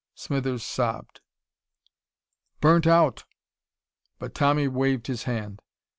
Smithers 0.15 0.63
sobbed. 0.63 1.21
"Burnt 2.59 2.87
out!" 2.87 3.25
But 4.17 4.33
Tommy 4.33 4.67
waved 4.67 5.05
his 5.05 5.25
hand. 5.25 5.61